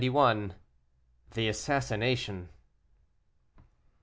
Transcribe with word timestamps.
THE 1.29 1.47
ASSASSINATION. 1.47 2.49